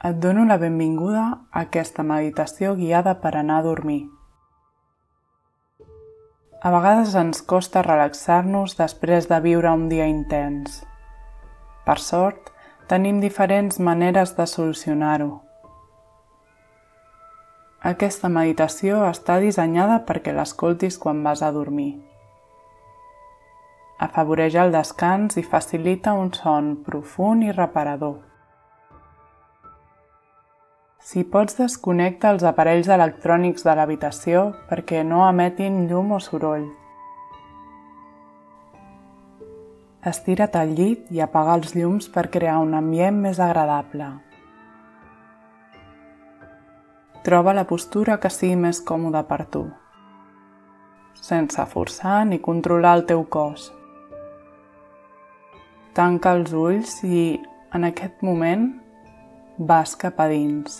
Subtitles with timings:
[0.00, 4.06] Et dono la benvinguda a aquesta meditació guiada per anar a dormir.
[6.64, 10.78] A vegades ens costa relaxar-nos després de viure un dia intens.
[11.84, 12.48] Per sort,
[12.88, 15.42] tenim diferents maneres de solucionar-ho.
[17.92, 21.92] Aquesta meditació està dissenyada perquè l'escoltis quan vas a dormir.
[24.00, 28.29] Afavoreix el descans i facilita un son profund i reparador.
[31.10, 36.68] Si pots, desconnecta els aparells electrònics de l'habitació perquè no emetin llum o soroll.
[40.06, 44.06] Estira't al llit i apaga els llums per crear un ambient més agradable.
[47.26, 49.64] Troba la postura que sigui més còmoda per tu,
[51.18, 53.66] sense forçar ni controlar el teu cos.
[55.98, 57.24] Tanca els ulls i,
[57.74, 58.70] en aquest moment,
[59.58, 60.78] vas cap a dins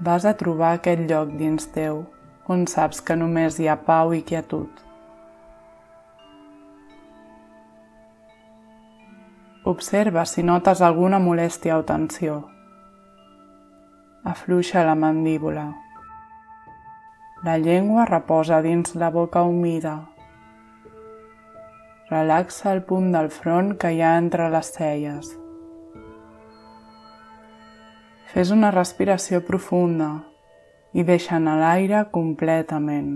[0.00, 2.04] vas a trobar aquest lloc dins teu
[2.48, 4.68] on saps que només hi ha pau i quietud.
[9.66, 12.36] Observa si notes alguna molèstia o tensió.
[14.22, 15.64] Afluixa la mandíbula.
[17.42, 19.96] La llengua reposa dins la boca humida.
[22.10, 25.34] Relaxa el punt del front que hi ha entre les celles.
[28.36, 30.06] Fes una respiració profunda
[30.92, 33.14] i deixa anar l'aire completament.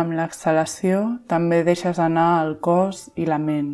[0.00, 0.98] Amb l'exhalació
[1.32, 3.72] també deixes anar el cos i la ment.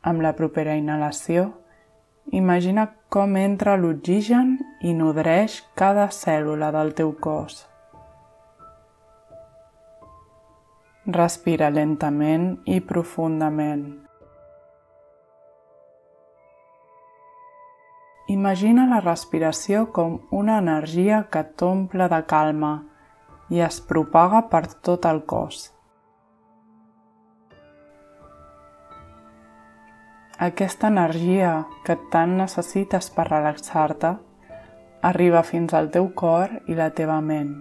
[0.00, 1.44] Amb la propera inhalació,
[2.32, 7.66] imagina com entra l'oxigen i nodreix cada cèl·lula del teu cos.
[11.04, 14.07] Respira lentament i profundament.
[18.28, 22.72] Imagina la respiració com una energia que t'omple de calma
[23.48, 25.62] i es propaga per tot el cos.
[30.48, 31.54] Aquesta energia
[31.88, 34.12] que tant necessites per relaxar-te
[35.12, 37.56] arriba fins al teu cor i la teva ment,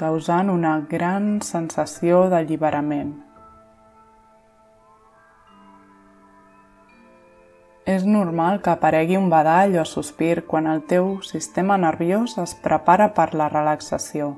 [0.00, 3.12] causant una gran sensació d'alliberament.
[7.94, 13.10] És normal que aparegui un badall o sospir quan el teu sistema nerviós es prepara
[13.18, 14.30] per la relaxació.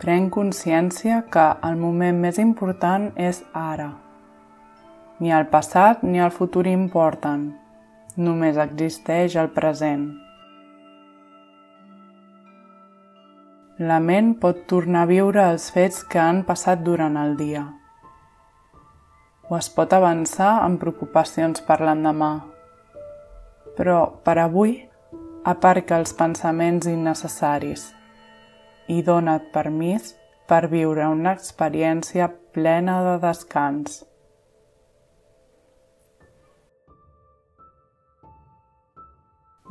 [0.00, 3.90] Pren consciència que el moment més important és ara.
[5.20, 7.46] Ni el passat ni el futur importen,
[8.16, 10.10] només existeix el present.
[13.78, 17.66] La ment pot tornar a viure els fets que han passat durant el dia
[19.48, 22.32] o es pot avançar amb preocupacions per l'endemà.
[23.76, 24.76] Però per avui
[25.44, 27.90] aparca els pensaments innecessaris
[28.88, 30.14] i dona't permís
[30.48, 34.02] per viure una experiència plena de descans.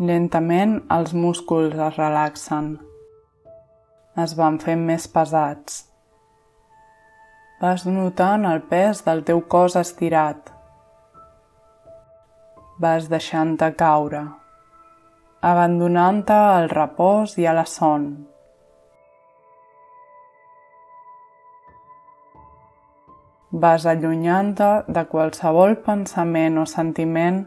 [0.01, 2.75] Lentament els músculs es relaxen.
[4.23, 5.83] Es van fent més pesats
[7.63, 10.49] Vas notant el pes del teu cos estirat.
[12.83, 14.23] Vas deixant-te caure,
[15.49, 18.09] abandonant-te al repòs i a la son.
[23.67, 24.69] Vas allunyant-te
[24.99, 27.39] de qualsevol pensament o sentiment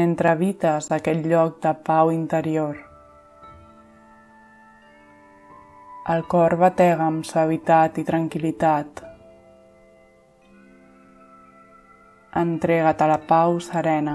[0.00, 2.80] mentre evites aquest lloc de pau interior.
[6.16, 9.09] El cor batega amb suavitat i tranquil·litat.
[12.40, 14.14] Entrega't a la pau serena.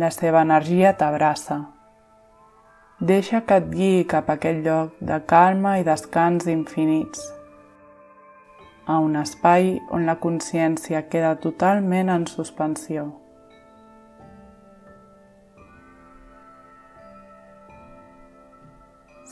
[0.00, 1.56] La seva energia t'abraça.
[3.10, 7.20] Deixa que et guiï cap a aquest lloc de calma i descans infinits,
[8.86, 13.04] a un espai on la consciència queda totalment en suspensió.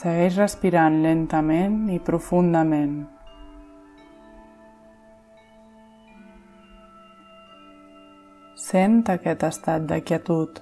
[0.05, 3.14] Segueix respirant lentament i profundament.
[8.75, 10.57] Sent aquest estat de quietud.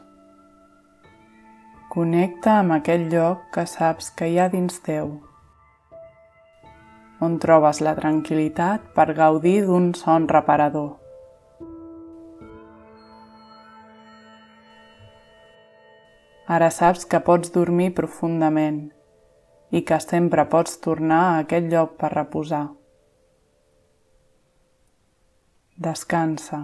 [1.95, 5.15] Connecta amb aquell lloc que saps que hi ha dins teu,
[7.25, 10.91] on trobes la tranquil·litat per gaudir d'un son reparador.
[16.59, 18.83] Ara saps que pots dormir profundament
[19.73, 22.63] i que sempre pots tornar a aquest lloc per reposar.
[25.89, 26.63] Descansa.